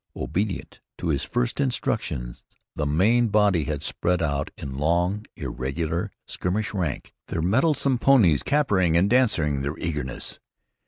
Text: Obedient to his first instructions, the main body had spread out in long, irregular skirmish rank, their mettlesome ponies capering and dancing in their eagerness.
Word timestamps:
Obedient 0.15 0.79
to 0.97 1.09
his 1.09 1.23
first 1.23 1.59
instructions, 1.59 2.43
the 2.75 2.87
main 2.87 3.27
body 3.27 3.65
had 3.65 3.83
spread 3.83 4.19
out 4.19 4.49
in 4.57 4.79
long, 4.79 5.27
irregular 5.35 6.09
skirmish 6.25 6.73
rank, 6.73 7.13
their 7.27 7.43
mettlesome 7.43 7.99
ponies 7.99 8.41
capering 8.41 8.97
and 8.97 9.11
dancing 9.11 9.57
in 9.57 9.61
their 9.61 9.77
eagerness. 9.77 10.39